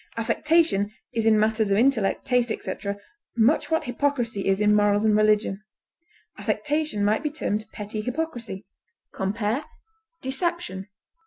[0.17, 2.97] Affectation is in matters of intellect, taste, etc.,
[3.37, 5.61] much what hypocrisy is in morals and religion;
[6.39, 8.65] affectation might be termed petty hypocrisy.
[9.13, 9.63] Compare
[10.23, 10.87] DECEPTION.